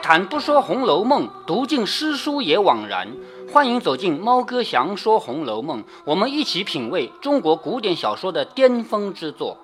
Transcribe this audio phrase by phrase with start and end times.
[0.00, 3.08] 谈不说《红楼梦》，读尽诗书也枉然。
[3.52, 9.58] 欢迎走进猫哥祥说《红楼梦》，我们一起品味中国古典小说的巅峰之作。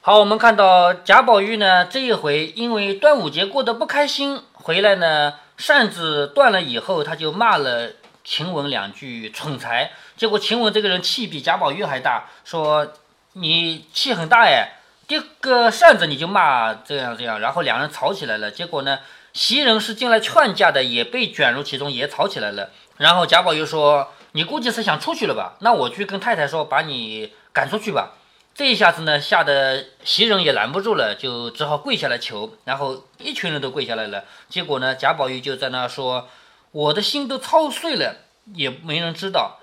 [0.00, 7.90] 好，我们看到贾宝玉呢，这一回因为端午节过得不开心，回来呢扇子断了以后，他就骂了
[8.24, 9.92] 晴雯两句蠢材。
[10.16, 12.88] 结果晴雯这个人气比贾宝玉还大，说
[13.34, 14.76] 你气很大哎。
[15.06, 18.48] 这个扇子你就骂这样这样，然后两人吵起来了。
[18.48, 19.00] 结果呢，
[19.32, 22.70] 袭人是进来劝架的，也被卷入其中，也吵起来了。
[22.96, 25.56] 然后贾宝玉说：“你估计是想出去了吧？
[25.60, 28.14] 那我去跟太太说，把你赶出去吧。”
[28.52, 32.52] 这一下子呢，吓得袭人也拦不住了，就只好跪下来求。
[32.64, 34.24] 然后一群人都跪下来了。
[34.48, 36.28] 结果呢，贾宝玉就在那说
[36.72, 38.16] ：“我的心都操碎了，
[38.54, 39.60] 也没人知道。”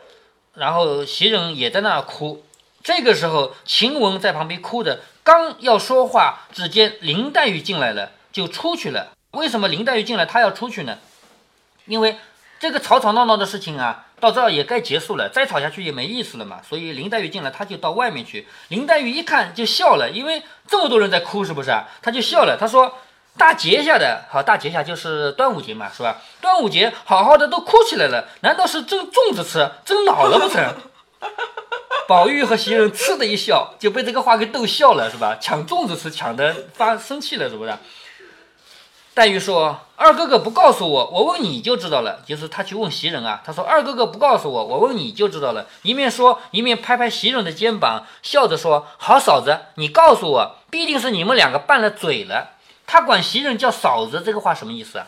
[0.56, 2.44] 然后袭人也在那哭。
[2.82, 9.12] 这个时候，晴雯在旁边哭着，刚要说话，只见林黛玉进来了，就出去了。
[9.38, 10.98] 为什么林黛玉进来，她要出去呢？
[11.86, 12.18] 因为
[12.60, 16.60] 这个吵吵闹闹的事情啊，到这儿也该结束了，再吵下去也没意思了嘛。
[16.68, 18.48] 所以林黛玉进来，她就到外面去。
[18.70, 21.72] 林黛玉一看就笑了，因为这么多人在哭，是不是？
[22.02, 22.98] 她就笑了，她说
[23.38, 26.18] ：“大节下的好，大节下就是端午节嘛，是吧？
[26.42, 30.66] 端午节好好的都哭起来了，难道是蒸粽子吃，蒸老了不成？”
[32.08, 35.38] 宝玉和袭人嗤的一笑，就被这个话给逗笑了，是吧？
[35.40, 37.74] 抢粽子吃，抢的发生气了，是不是？
[39.18, 52.52] 黛玉说：“二哥哥不告诉我，我问你就知道了。”就是他去问袭人啊，他说：“二哥哥不告诉我，我问你就知道了。”一面说，一面拍拍袭人的肩膀，笑着说：“好嫂子，你告诉我，必定是你们两个拌了嘴了。”
[52.86, 55.08] 他管袭人叫嫂子，这个话什么意思啊？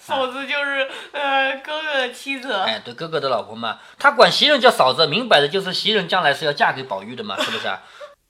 [0.00, 3.78] 嫂子就是呃哥哥的妻子，哎，对，哥哥的老婆嘛。
[4.00, 7.78] 他管袭人叫嫂子，明摆着就是袭人将来是要嫁给宝玉的嘛，是不是啊？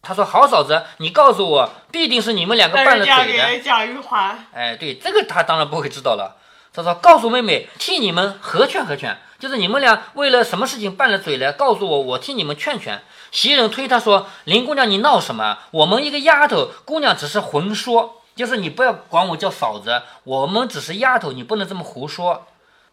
[0.01, 4.47] 他说：“好嫂子，你告诉我，必定是你们两个拌了嘴的。”嫁给贾玉环。
[4.55, 6.37] 哎，对，这个他当然不会知道了。
[6.73, 15.59] 他说：“告诉妹妹，替你们合劝合劝，就是你们俩为了什么事情拌了嘴了，告诉我，我替你们劝劝。”袭人推他说：“林姑娘，你闹什么？
[15.73, 22.47] 我们一个丫头姑娘只是混说。”就是你不要管我叫嫂子，我们只是丫头，你不能这么胡说。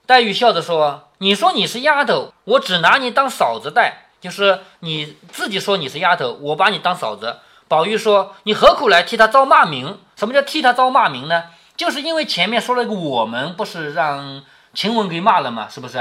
[0.08, 4.05] 黛玉笑着说：“你说你是丫头，我只拿你当嫂子待。
[4.22, 7.38] 就是你自己说你是丫头，我把你当嫂子。”
[7.68, 9.98] 宝玉说：“你何苦来替他遭骂名？
[10.16, 11.46] 什么叫替他遭骂名呢？
[11.76, 14.44] 就是因为前面说了一个我们，不是让
[14.74, 15.68] 晴雯给骂了吗？
[15.70, 16.00] 是不是？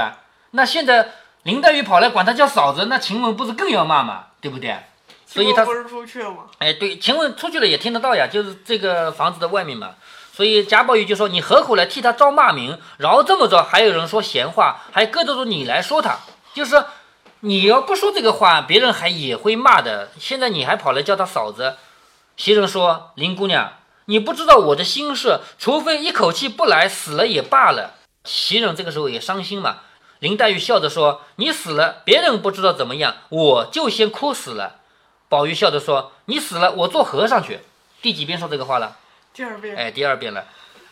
[0.51, 1.09] 那现在
[1.43, 4.25] 林黛玉跑来管他叫嫂子，那晴雯不是更要骂吗？
[4.39, 4.77] 对不对？”
[5.25, 6.43] 所以他不是出去了吗？
[6.59, 9.95] 哎，对，晴雯出去了也听得到呀，就是这个房子的外面嘛。
[10.31, 12.77] 所以贾宝玉就说：“你何苦来替他招骂名？
[12.97, 16.19] 然后这么着，还有人说闲话，还搁着说你来说他，
[16.53, 16.85] 就是
[17.45, 20.09] 你要不说这个话，别人还也会骂的。
[20.19, 21.75] 现在你还跑来叫他嫂子。”
[22.35, 23.73] 袭人说：“林姑娘，
[24.05, 27.93] 你不知道我的心事，除非一口气不来，死了也罢了。”
[28.25, 29.77] 袭人这个时候也伤心嘛。
[30.17, 34.77] 林黛玉笑着说：“你死了，别人不知道怎么样，我就先哭死了。”
[35.29, 37.59] 宝玉笑着说：“你死了，我做和尚去。”
[38.01, 38.97] 第几遍说这个话了？
[39.35, 39.75] 第二遍。
[39.75, 40.45] 哎，第二遍了。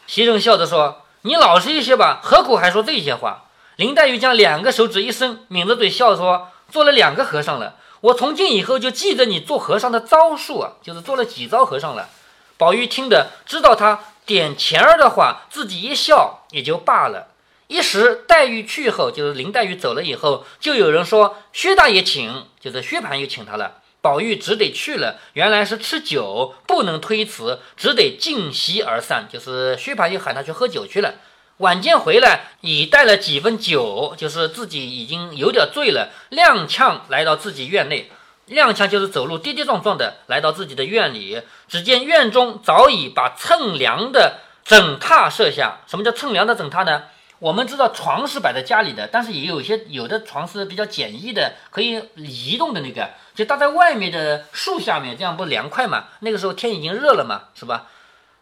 [0.05, 12.09] 袭人笑着说：“你老实一些吧，何苦还说这些话？”林黛玉将两个手指一伸，抿着嘴笑说：“做了两个和尚了，我从今以后就记着你做和尚的招数啊，就是做了几招和尚了。”
[12.57, 17.29] 宝玉听得知道他点钱儿的话，自己一笑也就罢了。
[17.67, 29.27] 一时黛玉去后，就是林黛玉走了以后，就有人说：“薛大爷请，就是薛蟠又请他了。”宝玉只得去了，原来是吃酒，不能推辞，只得尽席而散。
[29.31, 31.15] 就是薛蟠又喊他去喝酒去了。
[31.57, 38.11] 晚间回来，已带了几分酒，就是自己已经有点醉了，踉跄来到自己院内。
[38.49, 45.79] 踉跄就是走路跌跌撞撞的来到自己的院里，只见院中早已把乘凉的枕榻设下。
[45.87, 47.03] 什么叫乘凉的枕榻呢？
[47.39, 56.05] 我们知道床是摆在家里的，但是也有一些有的床是比较简易的，可以移动的那个，就搭在外面的树下面，这样不凉快嘛？
[56.19, 57.87] 那个时候天已经热了嘛，是吧？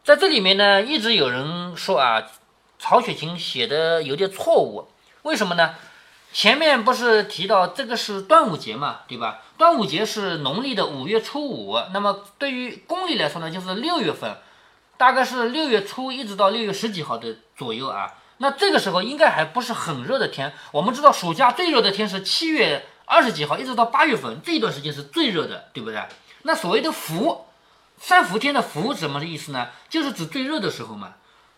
[0.04, 2.24] 在这里面呢，一直有人说啊，
[2.82, 4.88] 曹雪芹写的有点错误，
[5.22, 5.76] 为什么呢？
[6.34, 9.42] 前面不是提到这个是端午节嘛，对吧？
[9.56, 14.36] 端午节是农历的五月初五，那么对于公历来说呢，就是六月份，
[14.98, 18.14] 大概是六月初一直到六月十几号的左右啊。
[18.38, 20.52] 那这个时候应该还不是很热的天。
[20.72, 26.02] 我们知道暑假最热的天是七月二十几号，一直到八月份这段时间是最热的，对不对？
[26.42, 27.46] 那所谓的伏，
[28.00, 29.68] 三伏天的伏什么的意思呢？
[29.88, 31.14] 就是指最热的时候嘛。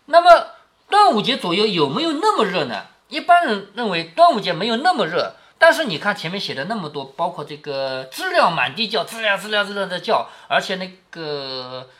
[0.06, 0.48] 那么
[0.94, 2.84] 端午节左右有没有那么热呢？
[3.08, 11.90] 一般人认为端午节没有那么热，但是你看前面写的那么多，包括这个知了满地叫，知了知了知了的叫，而且那个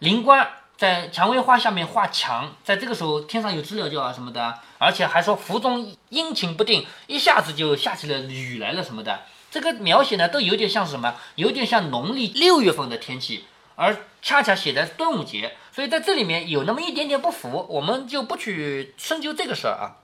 [0.00, 0.50] 灵官。
[0.76, 9.20] 在蔷薇花下面画墙，在这个时候天上有知了叫啊什么的，而且还说湖中阴晴不定，一下子就下起了雨来了什么的。
[9.48, 11.14] 这个描写呢，都有点像什么？
[11.36, 13.44] 有点像农历六月份的天气，
[13.76, 19.96] 而恰恰写在端午节，所以在这里面有那么一点点不符，我们就不去深究这个事儿啊。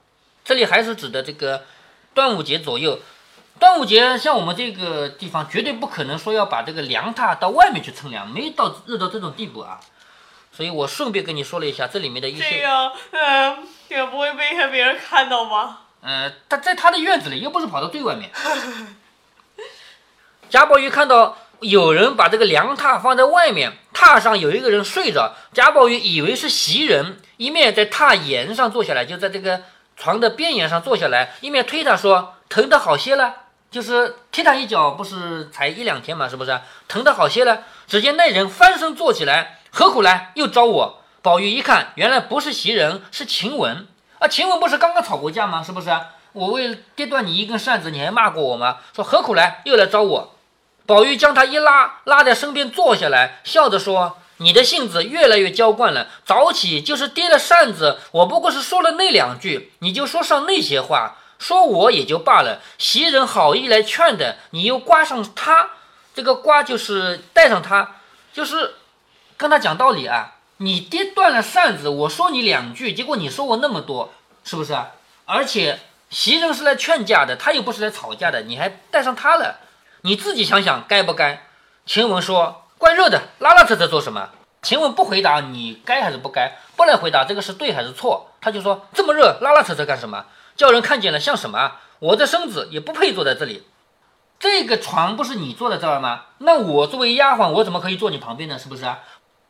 [0.42, 1.64] 这里还是指的这个
[2.14, 2.98] 端午节左右。
[3.60, 9.78] 端午节像我们这个地方，绝对不可能说要把这个凉榻到外面去乘凉，没到热到这种地步啊。
[10.50, 12.42] 所以我顺便跟你说了一下这里面的一些。
[12.42, 15.80] 这个，嗯，也不会被别人看到吗？
[16.00, 18.30] 呃，他在他的院子里，又不是跑到最外面。
[20.48, 25.34] 贾宝玉看到有人把这个凉榻放在外面，榻上有一个人睡着。
[25.52, 29.62] 贾宝玉以为是袭人，一面在榻沿上坐下来，就在这个
[29.96, 33.34] 床的边沿上坐下来，一面推他说：“疼得好些了。”
[33.68, 36.58] 就是踢他一脚，不是才一两天嘛，是不是？
[36.88, 37.64] 疼得好些了。
[37.86, 40.30] 只见那人翻身坐起来，何苦来？
[40.34, 41.02] 又招我。
[41.20, 43.86] 宝玉一看，原来不是袭人，是晴雯
[44.20, 44.28] 啊。
[44.28, 45.62] 晴雯不是刚刚吵过架吗？
[45.62, 45.90] 是不是？
[46.32, 48.78] 我为了跌断你一根扇子，你还骂过我吗？
[48.94, 49.62] 说何苦来？
[49.64, 50.35] 又来招我。
[50.86, 56.06] 宝玉将他一拉，拉在身边坐下来，笑着说：“你的性子越来越娇惯了。
[56.24, 65.68] 早起就是跌了扇子，我不过是说了那两句，你就说上那些话。”说我也就罢了，袭人好意来劝的，你又刮上他，
[66.14, 67.96] 这个刮就是带上他，
[68.32, 68.76] 就是
[69.36, 70.36] 跟他讲道理啊。
[70.56, 74.92] 你跌断了扇子，我说你两句，结果你说我那么多，是不是啊？
[75.26, 75.78] 而且
[76.08, 79.60] 袭人是来劝架的，他又不是来吵架的，你还带上他了，
[80.06, 81.48] 你自己想想该不该？
[81.84, 84.30] 晴雯说怪热的，拉拉扯扯做什么？
[84.62, 90.26] 晴雯不回答你该还是不该，不来回答这个是对还是错，他就说这么热，拉拉扯扯干什么？
[90.54, 91.72] 叫人看见了像什么？
[91.98, 93.66] 我的身子也不配坐在这里。
[94.38, 96.26] 这个床不是你坐在这儿吗？
[96.38, 98.56] 那我作为丫鬟，我怎么可以坐你旁边呢？
[98.56, 98.84] 是不是？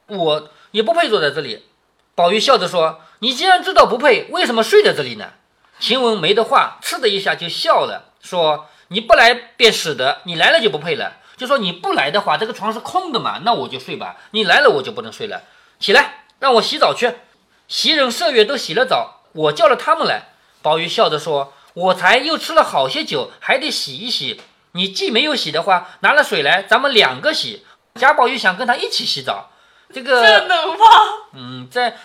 [0.07, 1.67] 我也不配坐在这里。
[2.15, 5.33] 宝玉笑着说：“你既然知道不配，为什么睡在这里呢？”
[5.79, 11.19] 晴雯没的话，嗤的一下就笑了，说：“你不来便使得，你来了就不配了。
[11.37, 14.17] 就说你不来的话，这个床是空的嘛，那我就睡吧。
[14.31, 15.43] 你来了，我就不能睡了。
[15.79, 17.15] 起来，让我洗澡去。
[17.69, 20.29] 袭人、麝月都洗了澡，我叫了他们来。”
[20.63, 24.41] 宝玉笑着说：“我才又吃了好些酒，还得洗一洗。
[24.73, 27.67] 你既没有洗的话，拿了水来，咱们两个洗。”
[27.97, 29.51] 贾宝玉想跟他一起洗澡，
[29.93, 30.85] 这个这能吗？
[31.33, 31.97] 嗯，在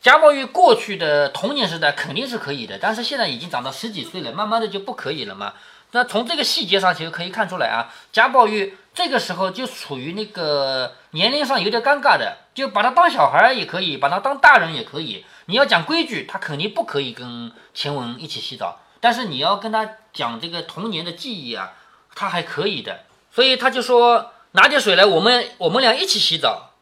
[0.00, 5.54] 贾宝玉过去的童年时代肯定是可以的，但是现在已经长到十几岁了，慢慢的就不可以了嘛。
[5.96, 15.24] 那从这个细节上其实可以看出来啊，贾宝玉这个时候就处于那个年龄上有点尴尬的，就把他当小孩也可以，把他当大人也可以。
[15.46, 18.78] 你要讲规矩，他肯定不可以跟晴雯一起洗澡。
[19.00, 21.72] 但是你要跟他讲这个童年的记忆啊，
[22.14, 23.04] 他还可以的。
[23.32, 26.72] 所以他就说拿点水来，我们我们俩一起洗澡。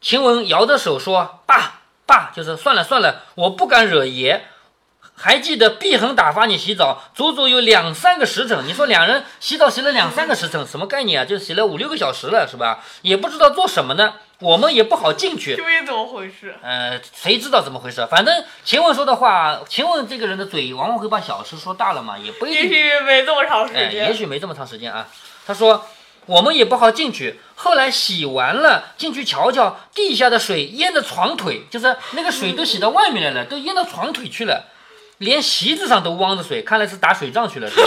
[0.00, 4.48] 晴雯摇着手说：“爸爸，就是算了算了，我不敢惹爷。
[5.16, 8.66] 还记得碧痕打发你洗澡，足足有两三个时辰。
[8.66, 11.24] 你说两人洗澡洗了两三个时辰，什么概念啊？
[11.24, 12.84] 就洗了五六个小时了，是吧？
[13.02, 16.54] 也不知道做什么呢。”我们也不好进去，究竟怎么回事？
[16.60, 18.04] 呃，谁知道怎么回事？
[18.10, 22.62] 反正秦雯说的话，秦雯这个人的嘴往往会把小事说大了嘛，也不一定。
[22.64, 23.94] 也许没这么长时间。
[23.94, 25.06] 也许没这么长时间啊。
[25.46, 25.86] 他说
[26.26, 27.40] 我们也不好进去。
[27.54, 34.64] 后来洗完了，进去瞧瞧，地下的水淹的床腿，就是那个水都洗到外面来了，都淹到床腿去了，
[35.18, 37.70] 连席子上都汪着水，看来是打水仗去了。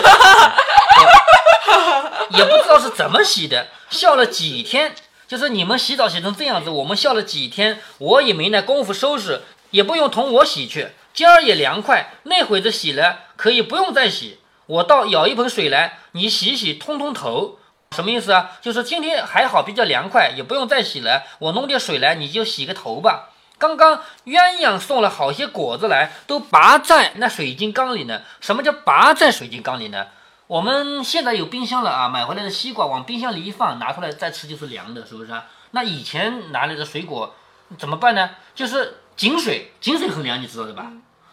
[2.30, 4.96] 也不知道是怎么洗的，笑了几天。
[5.28, 9.42] 就是你们洗澡洗成这样子，我们笑了几天，我也没那功夫收拾，
[9.72, 10.90] 也不用同我洗去。
[11.14, 14.40] 今儿也凉快，那会子洗了，可以不用再洗。
[14.68, 17.60] 我倒舀一盆水来，你洗洗，通通头。
[17.96, 18.52] 什么意思啊？
[18.62, 21.24] 就是今天还好，比较凉快，也不用再洗了。
[21.40, 23.30] 我弄点水来，你就洗个头吧。
[23.58, 28.22] 刚刚鸳鸯送了好些果子来，都拔在那水晶缸里呢。
[28.40, 30.08] 什么叫拔在水晶缸里呢？
[30.46, 35.46] 我们现在有冰箱了啊，买回来的西瓜往冰箱里一放，拿出来再吃就是凉的，是不是啊？
[35.72, 37.36] 那以前拿来的水果
[37.78, 38.30] 怎么办呢？
[38.56, 40.92] 就是井水，井水很凉，你知道的吧？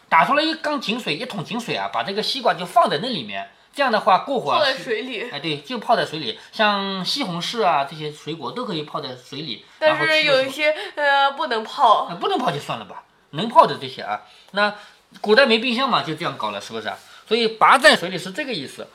[0.09, 5.29] 打出来一缸井水，一桶井水啊，把这个西瓜就放在那里面，这样的话过会儿泡在水里。
[5.31, 9.65] 哎，对，就泡在水里，像西红柿啊这些水果都可以泡在水里。
[9.79, 14.75] 但是有一些呃不能泡，不能泡就算了吧，能泡的这些啊，那
[15.21, 16.97] 古代没冰箱嘛，就这样搞了，是不是啊？
[17.27, 18.89] 所以拔在水里是这个意思。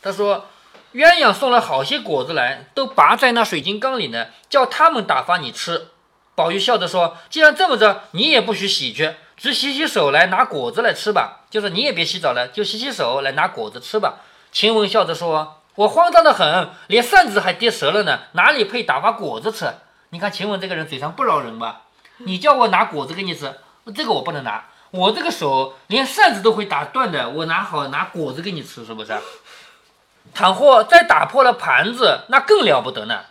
[0.00, 0.46] 他说
[0.94, 5.88] ：“鸳鸯送了好些果子来，都拔在那水晶缸里呢，叫他们打发你吃。”
[6.34, 11.40] 宝玉笑着说：“既然这么着，你也不许洗去，只洗洗手来拿果子来吃吧。
[11.50, 14.20] 就是你也别洗澡了，就洗洗手来拿果子吃吧。”
[14.52, 19.74] 晴雯笑着说：“我慌张的很，连扇子还跌折了呢，哪里配打发果子吃？
[20.10, 21.80] 你看晴雯这个人嘴上不饶人吧？
[22.18, 23.52] 你叫我拿果子给你吃，
[23.92, 29.18] 这个我不能拿，我这个手连扇子都会打断的，我拿好拿果子给你吃，是不是？
[30.32, 33.22] 倘或再打破了盘子，那更了不得呢。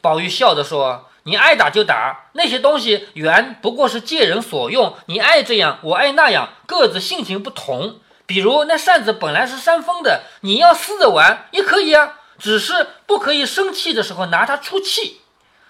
[0.00, 8.00] 宝玉笑着说：“你爱打就打，那些东西原不过是借人所用，你爱这样，我爱那样，各自性情不同。
[8.26, 15.20] 比如那扇子本来是扇风的，你要撕着玩也可以啊，只是不可以生气的时候拿它出气。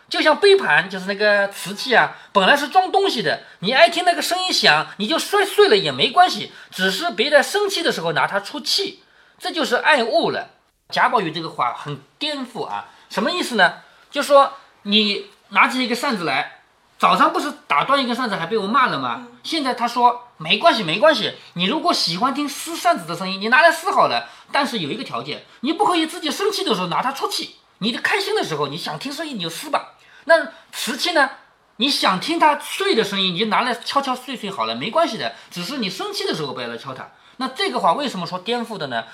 [0.09, 9.02] 就像杯盘，就是那个瓷器啊，本来是装东西的，你爱听那个声音响，你就摔碎了也没关系，只是别在生气的时候拿它出气，
[9.38, 10.50] 这就是爱物了。”
[10.90, 13.75] 贾宝玉这个话很颠覆啊，什么意思呢？
[14.11, 14.52] 就说
[14.83, 16.62] 你拿起一个扇子来，
[16.99, 19.28] 早上不是打断一根扇子还被我骂了吗？
[19.42, 24.28] 现在他说没关系没关系，你如果喜欢听撕扇子的声音，你拿来撕好了。
[24.52, 27.57] 但是有一个条件，你不可以自己生气的时候拿它出气。
[27.78, 29.95] 你的开心的时候，你想听声音你就撕吧。
[30.25, 31.30] 那瓷器呢？
[31.76, 35.33] 你想听它碎的声音，你就拿来敲敲碎碎好了，没关系的。
[35.50, 37.09] 只是你生气的时候不要来敲它。
[37.38, 39.04] 那这个话为什么说颠覆的呢？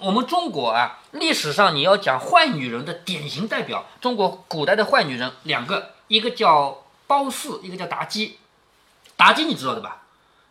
[0.00, 8.38] 我们中国啊，历史上你要讲坏女人的典型代表，中国古代的坏女人两个，一个叫褒姒，一个叫妲己。
[9.16, 10.02] 妲己你知道的吧？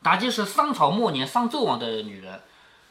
[0.03, 2.41] 妲己是商朝末年商纣王的女人，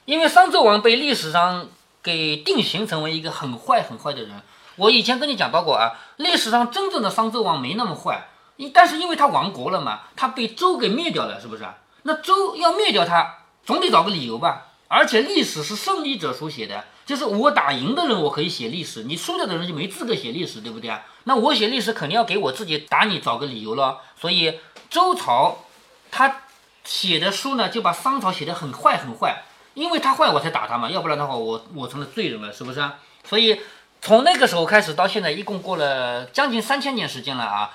[0.05, 1.69] 因为商纣王被历史上
[2.03, 4.41] 给定型成为一个很坏很坏的人。
[4.77, 8.29] 我以前跟你讲到过啊，历史上真正的商纣王没那么坏，
[8.73, 11.67] 但是因为他亡国了嘛，他被周给灭掉了，是不是？
[12.03, 14.69] 那周要灭掉他，总得找个理由吧。
[14.95, 21.03] 而且历史是胜利者书写的，就是我打赢的人，我可以写历史；你输掉的人就没资格写历史，对不对啊？
[21.25, 24.01] 那我写历史肯定要给我自己打你找个理由了。
[24.21, 25.65] 所以周朝
[26.11, 26.43] 他
[26.85, 32.99] 写的书呢，就把商朝写的很坏很坏，因为他坏我才打他嘛，要不然的话我我成了罪人了，是不是啊？
[33.25, 33.63] 所以
[34.03, 37.71] 从那个时候开始到现在，一共过了将近三千年时间了啊。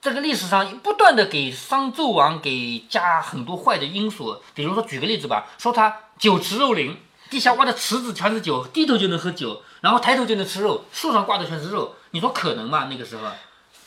[0.00, 6.96] 这个历史上不断的给商纣王给加很多坏的因素，比如说举个例子吧，说他酒池肉林，
[7.28, 12.86] 地下挖的池子全是酒，低头就能喝酒，然后抬头就能吃肉，树上挂的全是肉，你说可能吗？
[12.88, 13.22] 那个时候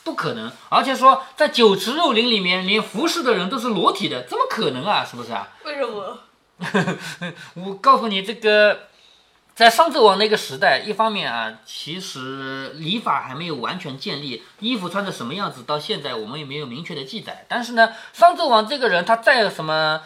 [0.04, 5.06] 不可能，而且说在酒池肉林里面，连服侍的人都是裸体的，怎么可能啊？
[5.06, 5.48] 是不是啊？
[5.64, 6.20] 为什么？
[7.56, 8.89] 我告诉你这个。
[9.60, 17.46] 在商纣王那个时代，一方面啊，其实礼法还没有完全建立，衣服穿的什么样子，到现在我们也没有明确的记载。
[17.50, 20.00] 但是呢，商纣王这个人，他再什么，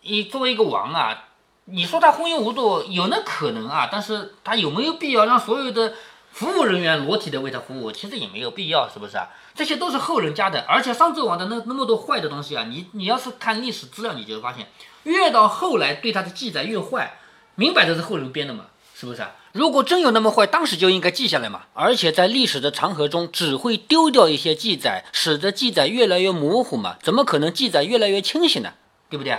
[0.00, 1.24] 一作为一个王啊，
[1.64, 5.94] 你说他昏庸无度，有那可能啊，但是他有没有必要让所有的
[6.30, 7.90] 服务人员裸体的为他服务？
[7.90, 9.26] 其实也没有必要，是不是啊？
[9.56, 14.68] 这些都是后人加的，而且商纣王的那那么多坏的东西啊，你你要是看历史资料，你就会发现，
[15.02, 17.18] 越到后来对他的记载越坏，
[17.56, 18.66] 明摆着是后人编的嘛。
[18.94, 19.32] 是不是啊？
[19.50, 21.62] 如果真有那么坏，当时就应该记下来嘛。
[21.74, 26.96] 而且在历史的长河中，只会丢掉一些记载，使得记载越来越模糊嘛。
[27.02, 28.74] 怎么可能记载越来越清晰呢？
[29.10, 29.36] 对不对？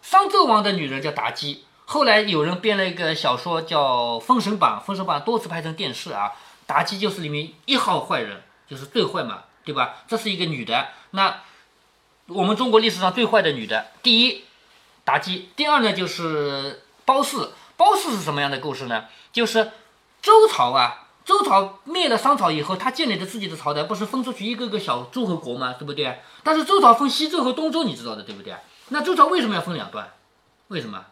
[0.00, 6.32] 商纣王的女人叫妲己，后来有人编了一个小说叫《封神榜》，《封神榜》多次拍成电视啊。
[6.68, 10.04] 妲己就是里面一号坏人，就是最坏嘛，对吧？
[10.06, 10.88] 这是一个女的。
[11.10, 11.40] 那
[12.28, 14.44] 我们中国历史上最坏的女的，第一
[15.04, 17.50] 妲己，第二呢就是褒姒。
[17.82, 19.06] 褒姒是什么样的故事呢？
[19.32, 19.72] 就是
[20.22, 25.74] 周朝啊，周朝灭了商朝以后，他建立的自己的朝代，不是分出去一个个小诸侯国吗？
[25.76, 26.20] 对不对？
[26.44, 28.54] 但是周朝分西周和东周，你知道的，对不对？
[28.90, 30.12] 那周朝为什么要分两段？
[30.68, 31.06] 为什么？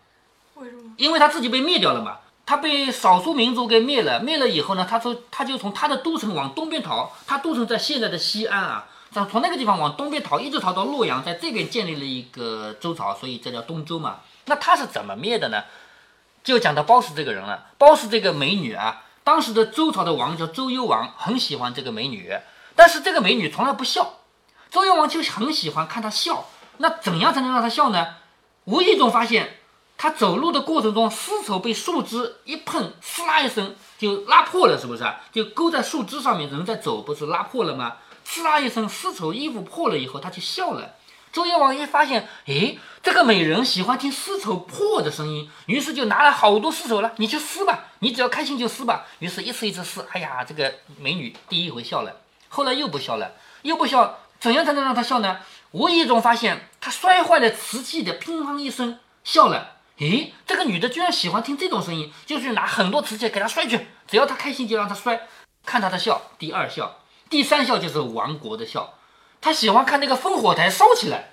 [0.54, 0.94] 为什么？
[0.96, 14.20] 因为他自己被灭掉了嘛，他被少数民族给灭了，灭了以后呢，他从他就从他的都城往东边逃，他都城在现在的西安啊，从从那个地方往东边逃，一直逃到洛阳，在这边建立了一个周朝，所以这叫东周嘛。
[14.44, 15.64] 那他是怎么灭的呢？
[16.42, 17.66] 就讲到褒姒这个人了。
[17.78, 22.32] 褒姒这个美女啊，当时的周朝的王叫周幽王，很喜欢这个美女，
[22.74, 24.14] 但是这个美女从来不笑。
[24.70, 26.46] 周幽王就很喜欢看她笑。
[26.78, 28.14] 那怎样才能让她笑呢？
[28.64, 29.58] 无意中发现，
[29.98, 35.04] 她走路的过程中，丝绸被树枝一碰，撕啦一声就拉破了，是不是？
[35.32, 37.96] 就勾在树枝上面，人在走，不是拉破了吗？
[38.24, 40.94] 撕啦一声，丝绸衣服破了以后，她就笑了。
[41.32, 49.06] 周幽王一发现，诶，这个美人喜欢听丝绸破的声音，于是就拿了好多丝绸了，你去撕吧，你只要开心就撕吧。
[49.20, 52.16] 于是，一次一次撕，哎呀，这个美女第一回笑了，
[52.48, 53.32] 后来又不笑了，
[53.62, 55.38] 又不笑，怎样才能让她笑呢？
[55.70, 65.28] 无意中发现她摔坏了瓷器的乒乓一声笑了，诶，这个女的居然喜欢听这种声音，就去拿很多瓷器给她摔去，只要她开心就让她摔，
[65.64, 66.20] 看她的笑。
[66.40, 66.96] 第二笑，
[67.28, 68.94] 第三笑就是亡国的笑。
[69.40, 71.30] 他喜欢看那个烽火台烧起来，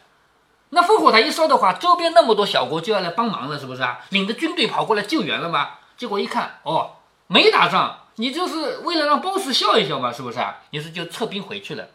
[0.70, 4.00] 那烽火台一烧的话，周边那么多小国就要来帮忙了，是不是啊？
[4.10, 5.72] 领着军队跑过来救援了吗？
[5.98, 6.92] 结果一看，哦，
[7.28, 10.58] 没打仗，你就是为了让 boss 笑一笑嘛，是不是啊？
[10.72, 11.88] 于是就撤兵回去了。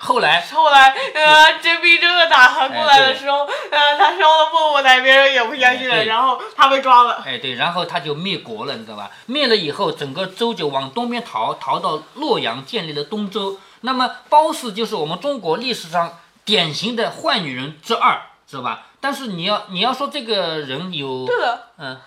[0.00, 7.22] 后来后来，呃，这逼真的打过来的时候，呃，他烧了烽火台，别人也不相信了，然后他被抓了。
[7.26, 9.10] 哎，对，然后他就灭国了，你知道吧？
[9.26, 13.58] 灭了以后，整个周就往东边逃，逃到洛阳，建立了东周。
[13.82, 18.86] 那么褒姒就是我们中国历史上典型的坏女人之二，知道吧？
[19.00, 22.00] 但是你要你要说这个人有，对了，嗯，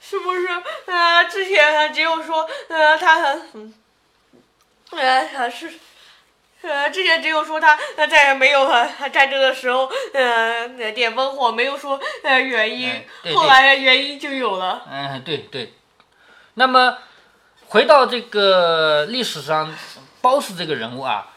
[0.00, 0.48] 是不是？
[0.86, 3.74] 呃，之前他只有说，呃，他很，嗯，
[4.92, 5.72] 呃，是。
[6.62, 13.02] 呃，之前只有说他呃在没有呃战争的时候，呃点烽火，没有说呃原因，
[13.34, 14.82] 后来原因就有了。
[14.90, 15.72] 嗯，对对。
[16.54, 16.98] 那么
[17.68, 19.74] 回到这个历史上，
[20.20, 21.28] 褒姒这个人物啊，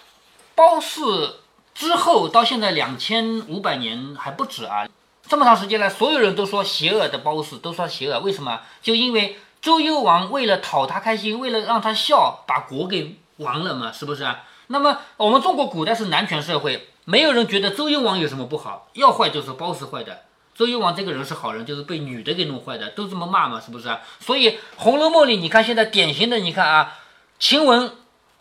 [0.56, 1.36] 褒姒
[1.74, 4.88] 之后到现在两千五百年还不止啊，
[5.28, 8.62] 这么长时间来，所有人都说邪恶的褒姒，都说邪恶，为什么？
[8.82, 14.28] 就因为周幽王为了讨他开心，为了让他笑，把国给亡了嘛，是不是？
[14.68, 20.22] 那么我们中国古代是男权社会，没有人觉得周幽王有什么不好，要坏就是褒姒坏的。
[20.56, 23.98] 周幽王这个人是好人，就是被女的给弄坏的，都这么骂嘛，是不是？
[24.20, 26.94] 所以《红楼梦》里你看现在典型的，你看啊，
[27.40, 27.92] 晴雯，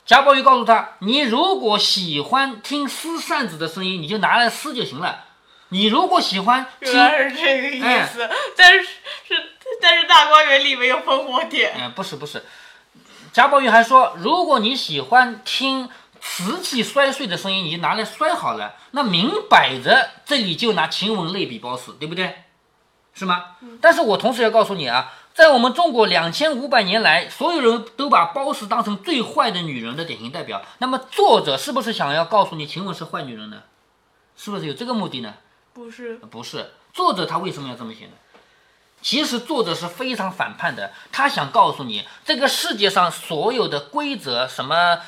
[0.05, 5.25] 贾宝玉告诉他，你如果喜欢听撕扇子的声音，你就拿来撕就行了。
[5.69, 8.29] 你如果喜欢，原来是这个意思。
[8.57, 11.75] 但是是但是大观园里没有烽火点。
[11.79, 12.45] 嗯，不是不是，
[13.33, 15.89] 贾宝玉还说，如果你喜欢听。
[16.25, 18.77] 瓷器摔碎的声音，你就拿来摔好了。
[18.93, 22.45] 那明摆着，这里就拿晴雯类比褒姒，对不对？
[23.13, 23.57] 是吗？
[23.81, 30.63] 但是我同时要告诉你啊，在我们中国两千五百年来，所有人都把褒姒当成最坏的女人的典型代表。
[30.79, 33.63] 那么作者是不是想要告诉你晴雯是坏女人呢？
[34.37, 35.35] 是不是有这个目的呢？
[35.73, 36.73] 不是，不是。
[36.93, 38.13] 作者他为什么要这么写呢？
[39.01, 45.01] 其实作者是非常反叛的，他想告诉你，这个世界上所有的规则，什么？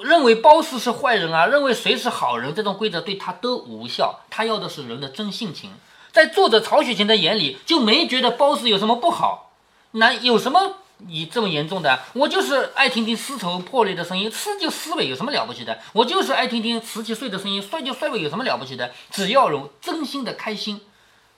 [0.00, 4.20] 认为褒姒是坏人啊，认为谁是好人，这种规则对他都无效。
[4.30, 5.72] 他要的是人的真性情。
[6.18, 9.52] 在作者曹雪芹的眼里，就没觉得褒姒有什么不好。
[9.92, 12.00] 那有什么你这么严重的？
[12.12, 15.78] 我就是爱听听丝绸破裂的声音，撕就撕呗，有什么了不起的？
[15.92, 18.90] 我就是爱听听瓷器碎的声音，摔就摔呗，有什么了不起的？
[19.12, 20.80] 只要有真心的开心。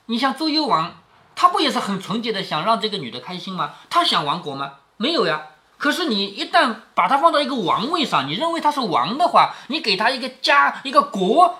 [0.06, 0.94] 你像周幽王，
[1.36, 3.74] 他不也是很纯洁的想让这个女的开心吗？
[3.90, 4.76] 他想亡国吗？
[4.96, 5.48] 没有呀。
[5.76, 11.58] 可是你一旦把他放到一个王位上，你认为他是王的话，你给他一个家一个国，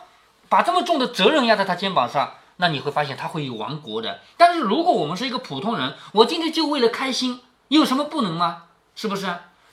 [0.48, 4.20] 把这么重的责任压在他肩膀上，那你会发现他会有亡国的。
[4.36, 8.64] 但是如果我们是一个普通人，我今天就为了开心，有什么不能吗？
[8.94, 9.26] 是不是？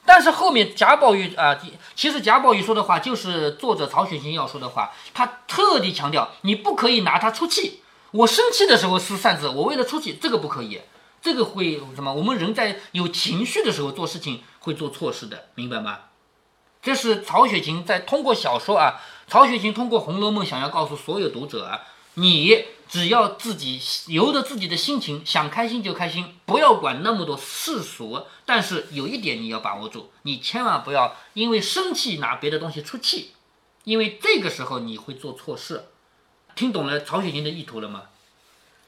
[0.05, 1.59] 但是后面贾宝玉啊，
[1.93, 7.81] 其实贾宝玉说的话就是作者曹雪芹要说的话，他特地强调你不可以拿他出气。
[8.11, 10.81] 我生气的时候撕扇子，我为了出气，这个不可以。
[11.21, 12.13] 这个会什么？
[12.13, 15.99] 我们人在有情绪的时候做事情会做错事的，明白吗？
[16.81, 21.81] 这是曹雪芹在通过小说啊，曹雪芹通过《红楼梦》想要告诉所有读者啊，
[22.13, 28.25] 你只要自己由着自己的心情，想开心就开心，不要管那么多世俗。
[28.45, 33.33] 但是有一点你要把握住，你千万不要因为生气拿别的东西出气，
[33.83, 35.89] 因为这个时候你会做错事。
[36.55, 38.03] 听懂了曹雪芹的意图了吗？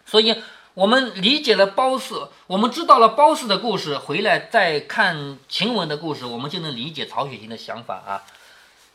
[0.05, 0.41] 所以。
[0.75, 8.23] 我们理解了褒姒，我们知道了褒姒的故事，回来再看晴雯的故事，我们就能理解曹雪芹的想法啊。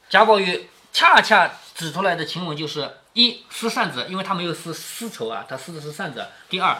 [0.08, 6.24] 贾宝玉恰恰指出来的晴雯就是一撕扇子，因为他没有撕丝绸啊，他撕的是扇子。
[6.48, 6.76] 第二，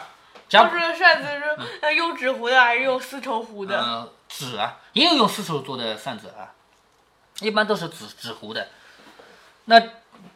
[0.47, 1.27] 贾宝玉扇子
[1.81, 3.77] 是用纸糊的还是用丝绸糊的？
[3.77, 6.53] 呃，纸啊，也有用丝绸做的扇子啊，
[7.39, 8.67] 一般都是纸纸糊的。
[9.65, 9.81] 那。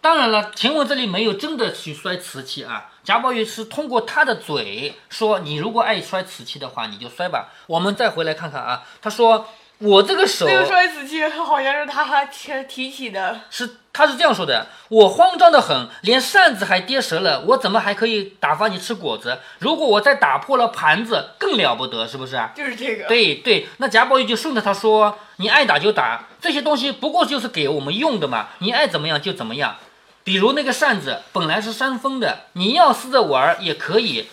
[0.02, 2.92] 当然了，晴雯这里没有真的去摔瓷器啊。
[3.04, 9.48] 贾宝玉是通过他的嘴说：“你如果爱摔瓷器的话，你就摔吧。”我们再回来看看啊，他说
[9.80, 10.46] ：“我这个手……
[10.46, 19.40] 这个摔瓷器好像是他提提起的，是他是这样说的：我慌张的很，连扇子还跌折了，我怎么还可以打发你吃果子？
[19.60, 22.52] 如果我再打破了盘子，更了不得，是不是啊？
[22.56, 23.06] 就是这个。
[23.06, 29.76] 对对，那贾宝玉就顺着他说：你爱打就打，这些东西不过就是给我们用的嘛，你爱怎么样就怎么样。”
[30.24, 34.28] 比如那个扇子本来是扇风的，你要撕着玩也可以，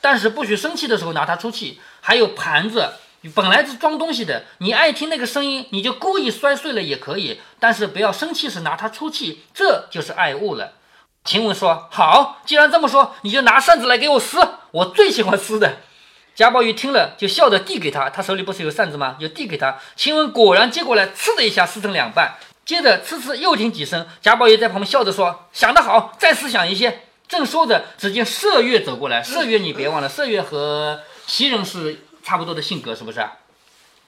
[0.00, 1.80] 但是不许生气的时候拿它出气。
[2.00, 2.90] 还有盘子
[3.28, 10.72] 本来是装东西的，你爱听那个声音，你就故意摔碎了也可以，但是不要生气时拿它出气，这就是爱物了。
[11.22, 14.38] 晴雯说：“好，既然这么说，你就拿扇子来给我撕，
[14.70, 15.76] 我最喜欢撕的。”
[16.34, 19.16] 贾宝玉听了就笑着递给他，他手里不是有扇子吗？
[19.20, 19.78] 就递给他。
[19.96, 22.36] 晴雯果然接过来，呲的一下撕成两半。
[22.64, 29.22] 接着，呲呲又听几声，贾宝玉在旁边笑着说：“想得好，再思想一些。”正说着，只见麝月走过来。
[29.22, 33.20] 麝月，你别忘了，麝月和袭人是差不多的性格，是不是？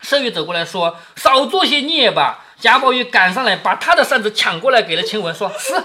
[0.03, 5.85] 麝月走过来说：“少做些孽吧。”贾宝玉赶上来，把他的扇子抢过来给了晴雯，说：“撕。”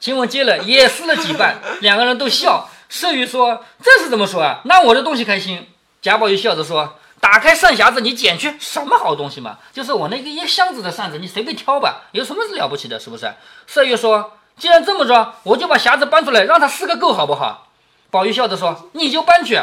[0.00, 1.56] 晴雯接了，也撕了几瓣。
[1.80, 2.70] 两个人都笑。
[2.90, 4.60] 麝月说：“这是怎么说啊？
[4.64, 5.68] 拿我的东西开心。”
[6.00, 9.58] 贾宝玉笑着说：“打开扇匣子，你捡去什么好东西嘛？
[9.72, 12.98] 就是我那个一箱子的扇子，你随便挑吧，有什么了不起的？
[12.98, 13.34] 是不是？”
[13.68, 17.68] 麝月说：“既然这么着，我就把匣子搬出来，让他撕个够，好不好？”
[18.10, 19.60] 宝玉笑着说：“你就搬去。”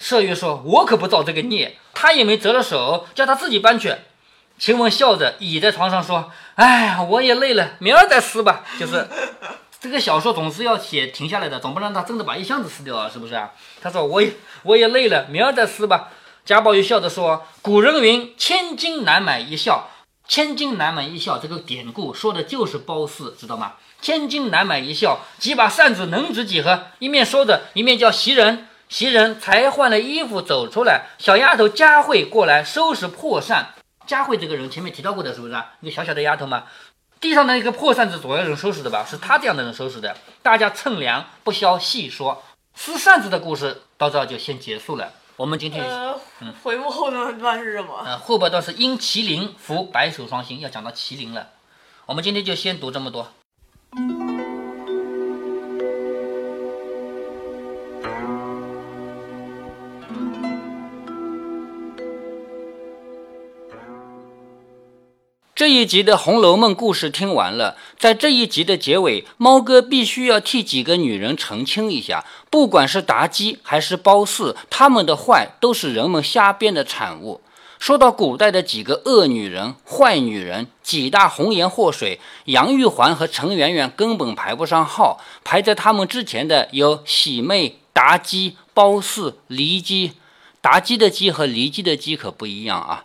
[0.00, 3.94] 麝月说：“我可不造这个孽。”他也没折了手，叫他自己搬去。
[4.58, 8.64] 晴雯笑着倚在床上说：“哎，我也累了，明儿再撕吧。
[8.78, 9.08] ”就是
[9.80, 13.50] 这个小说总是要写停下来的，总不让他真的把一箱子撕掉啊，是不是啊？
[13.80, 14.32] 他说：“我也
[14.62, 16.10] 我也累了，明儿再撕吧。”
[16.46, 19.90] 贾宝玉笑着说：“古人云，千金难买一笑。
[20.28, 23.74] 千金难买一笑，这个典故说的就是褒姒，知道吗？
[24.00, 26.86] 千金难买一笑，几把扇子能值几何？
[27.00, 28.67] 一面说着，一面叫袭人。
[28.88, 33.74] 袭人才换了衣服走出来，小丫头佳慧过来收拾破扇。
[34.06, 35.74] 佳慧这个人前面提到过的，是不是啊？
[35.80, 36.64] 一个小小的丫头嘛。
[37.20, 39.04] 地上的一个破扇子总要人收拾的吧？
[39.04, 40.16] 是她这样的人收拾的。
[40.42, 42.42] 大家乘凉，不消细说。
[42.74, 45.12] 撕扇子的故事到这就先结束了。
[45.36, 46.18] 我们今天呃，
[46.62, 48.02] 回目后段段是什么？
[48.06, 51.48] 呃后半段是因麒麟服白首双星，要讲到麒麟了。
[52.06, 53.32] 我们今天就先读这么多。
[65.58, 77.40] 这一集的《红楼梦》故事听完了，在这一集的结尾，猫哥必须要替几个女人澄清一下：不管是妲己还是褒姒，她们的坏都是人们瞎编的产物。
[77.80, 85.18] 说到古代的几个恶女人、坏女人，几大红颜祸水，杨玉环和陈圆圆根本排不上号。
[85.42, 90.12] 排在他们之前的有喜妹、妲己、褒姒、骊姬。
[90.62, 93.02] 妲己的姬和骊姬的姬可不一样啊。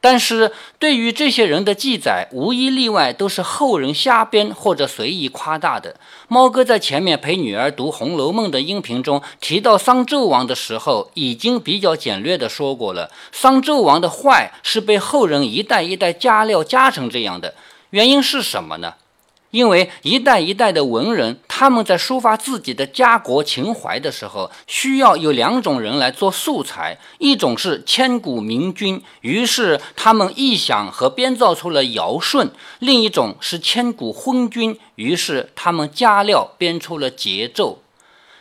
[0.00, 5.96] 但是对于这些人的记载，无一例外都是后人瞎编或者随意夸大的。
[6.26, 13.10] 猫哥在前面陪女儿读《红楼梦》的音频中提到商纣王的时候，已经比较简略的说过了。
[13.30, 17.54] 商纣王的坏是被后人一代一代加料加成这样的，
[17.90, 18.94] 原因是什么呢？
[19.50, 37.76] 因为一代一代的文人，他们在抒发自己的家国情怀的时候，需要有两种人来做素材，一种是千古明君，于是他们臆想和编造出了尧舜；另一种是千古昏君，于是他们加料编出了桀纣。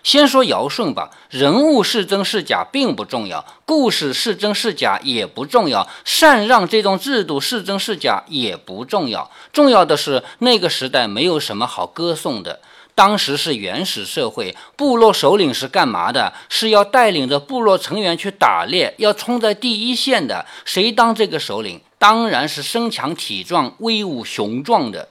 [0.04, 12.60] 先说尧舜吧，人物是真是假并不重要，故事是真是假也不重要，禅让这种制度是真是假也不重要，重要的是那个时代没有什么好歌颂的。
[12.96, 16.34] 当时是原始社会，部落首领是干嘛的？
[16.50, 20.46] 是要带领着部落成员去打猎，要冲在第一线的。
[20.66, 21.80] 谁当这个首领？
[21.98, 25.08] 当然是身强体壮、威武雄壮的。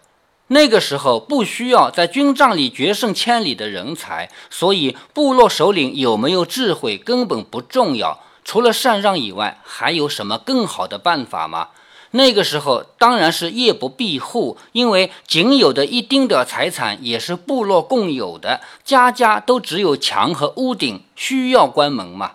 [0.49, 8.21] 那个时候不需要在军帐里决胜千里的人才，所以部落首领有没有智慧根本不重要。
[8.45, 11.69] 除了禅让以外，还有什么更好的办法吗？
[12.13, 22.33] 那个时候当然是夜不闭户，因为仅有的一丁点财产也是部落共有的，家家都只有墙和屋顶，需要关门吗？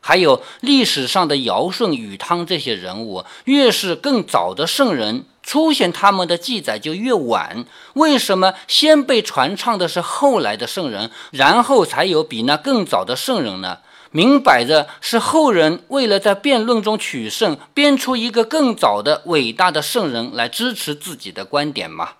[0.00, 5.24] 还有历史上的尧舜禹汤这些人物，越是更早的圣人。
[5.42, 13.78] 出现他们的记载就越晚，为什么先被传唱的是后来的圣人，然后才有比那更早的圣人呢？
[14.14, 22.10] 明摆着是后人为了在辩论中取胜，编出一个更早的伟大的圣人来支持自己的观点吗？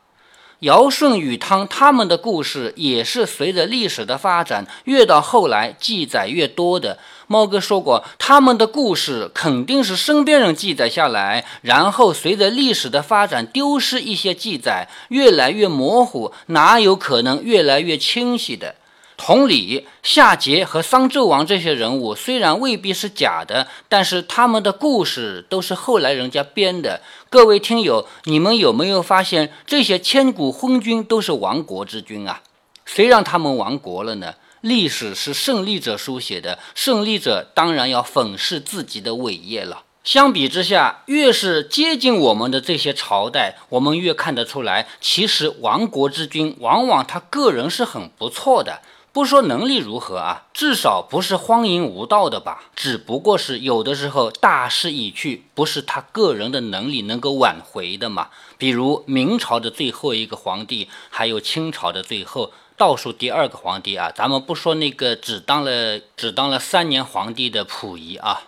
[0.62, 7.00] 尧舜禹汤他们的故事也是随着历史的发展，越到后来记载越多的。
[7.26, 18.76] 猫哥说过，他们的故事肯定是身边人记载下来，然后随着历史的发展丢失一些记载，越来越模糊，哪有可能越来越清晰的？
[19.16, 27.00] 同理，夏桀和商纣王这些人物虽然未必是假的，但是他们的故事都是后来人家编的。
[27.30, 32.42] 各位听友，你们有没有发现，这些千古昏君都是亡国之君啊？
[32.84, 34.34] 谁让他们亡国了呢？
[34.60, 39.82] 历史是胜利者书写的，胜利者当然要粉饰自己的伟业了。
[40.04, 48.80] 相比之下，越是接近我们的这些朝代，我们越看得出来，其实亡国之君往往他个人是很不错的。
[49.12, 52.64] 不说能力如何啊，至少不是荒淫无道的吧？
[52.74, 58.30] 只不过是有的时候大势已去，不是他个人的能力能够挽回的嘛。
[58.56, 68.44] 比如明朝的最后一个皇帝，还有清朝的最后倒数第二个皇帝啊，咱们不说那个只当了只当了三年皇帝的溥仪啊。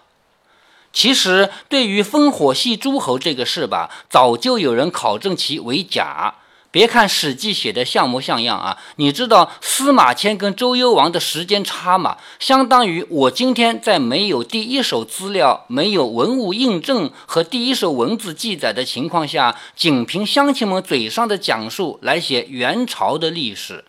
[0.95, 6.37] 其实，对于烽火戏诸侯这个事吧，早就有人考证其为假。
[6.75, 12.17] 别看《史记》写的像模像样啊，你知道司马迁跟周幽王的时间差吗？
[12.41, 23.85] 相当于我今天在没有第一手资料、没有文物印证和第一手文字记载的情况下，仅凭乡亲们嘴上的讲述来写元朝的历史。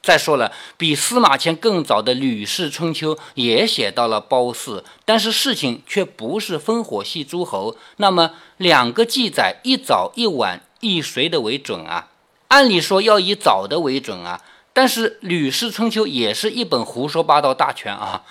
[0.00, 7.76] 再说了，比司马迁更早的《吕氏春秋》也写到了褒姒，但是事情却不是烽火戏诸侯。
[7.96, 12.06] 那么两个记载一早一晚，以谁的为准啊？
[12.48, 18.22] 按理说要以早的为准啊，但是《吕氏春秋》也是一本胡说八道大全啊。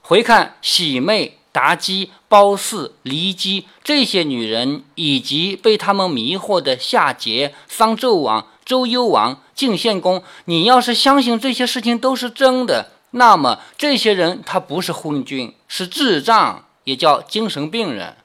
[0.00, 18.16] 回看喜妹、妲己、褒姒、骊姬这些女人，以及被他们迷惑的夏桀、商纣王、周幽王、晋献公，你要是相信这些事情都是真的，那么这些人他不是昏君，是智障，也叫精神病人。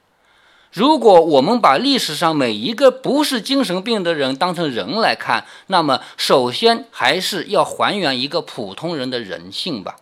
[0.72, 9.96] 如果我们把历史上每一个不是精神病的人当成人来看，那么首先还是要还原一个普通人的人性吧。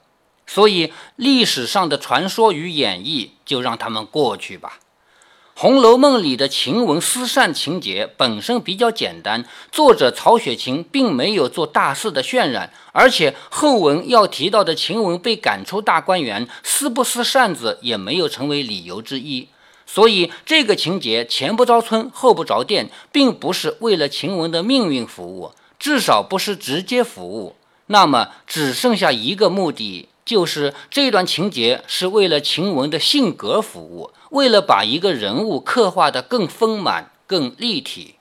[0.45, 4.79] 所以历史上的传说与演绎就让他们过去吧。
[5.59, 19.47] 《红楼梦》里的晴雯思善情节本身比较简单，作者曹雪芹并没有做大肆的渲染，而且后文要提到的晴雯被赶出大观园，思不思扇子也没有成为理由之一。
[19.89, 27.55] 所以，这个情节前不着村后不着店，并不是为了晴雯的命运服务，至少不是直接服务。
[27.87, 38.15] 那么，只剩下一个目的，就是这段情节是为了晴雯的性格服务，为了把一个人物刻画得更丰满、更立体。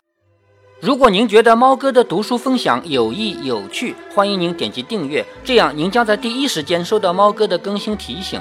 [0.79, 8.41] 如果您觉得猫哥的读书分享有益有趣，欢迎您点击订阅，这样您将在第一时间收到猫哥的更新提醒。